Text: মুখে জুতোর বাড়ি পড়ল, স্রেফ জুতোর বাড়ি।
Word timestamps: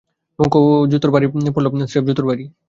মুখে 0.39 0.59
জুতোর 0.91 1.11
বাড়ি 1.13 1.25
পড়ল, 1.55 1.65
স্রেফ 1.91 2.03
জুতোর 2.09 2.25
বাড়ি। 2.29 2.43